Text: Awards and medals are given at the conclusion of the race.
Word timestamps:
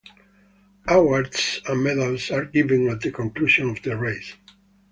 Awards 0.87 1.61
and 1.67 1.83
medals 1.83 2.31
are 2.31 2.45
given 2.45 2.89
at 2.89 3.01
the 3.01 3.11
conclusion 3.11 3.69
of 3.69 3.83
the 3.83 3.95
race. 3.95 4.33